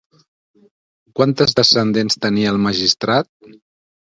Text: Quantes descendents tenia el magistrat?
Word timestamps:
Quantes 1.19 1.53
descendents 1.59 2.17
tenia 2.25 2.55
el 2.55 2.61
magistrat? 2.67 3.31